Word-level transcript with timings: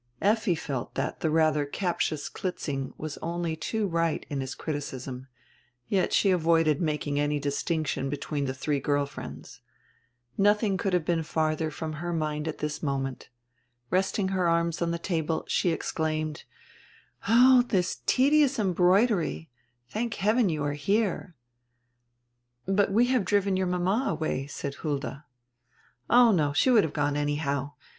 Effi 0.19 0.55
felt 0.55 0.95
diat 0.95 1.19
the 1.19 1.27
ratiier 1.27 1.71
captious 1.71 2.27
Klitzing 2.27 2.91
was 2.97 3.19
only 3.19 3.55
too 3.55 3.85
right 3.85 4.25
in 4.31 4.41
his 4.41 4.55
criti 4.55 4.77
cism, 4.77 5.27
yet 5.89 6.11
she 6.11 6.31
avoided 6.31 6.81
making 6.81 7.19
any 7.19 7.39
distinction 7.39 8.09
between 8.09 8.45
the 8.45 8.53
three 8.55 8.79
girl 8.79 9.05
friends. 9.05 9.61
Nodiing 10.39 10.79
could 10.79 10.93
have 10.93 11.05
been 11.05 11.23
tardier 11.23 11.69
from 11.71 11.93
her 12.01 12.11
mind 12.13 12.47
at 12.47 12.57
diis 12.57 12.81
moment. 12.81 13.29
Resting 13.91 14.29
her 14.29 14.49
arms 14.49 14.81
on 14.81 14.89
die 14.89 14.97
table, 14.97 15.45
she 15.47 15.69
exclaimed: 15.69 16.45
"Oh, 17.27 17.61
this 17.61 18.01
tedious 18.07 18.57
embroidery! 18.57 19.51
Thank 19.87 20.15
heaven, 20.15 20.49
you 20.49 20.63
are 20.63 20.73
here." 20.73 21.35
"But 22.65 22.91
we 22.91 23.05
have 23.13 23.23
driven 23.23 23.55
your 23.55 23.67
mama 23.67 24.05
away," 24.09 24.47
said 24.47 24.73
Hulda. 24.81 25.25
"Oh 26.09 26.31
no. 26.31 26.53
She 26.53 26.71
would 26.71 26.83
have 26.83 26.91
gone 26.91 27.15
anyhow. 27.15 27.73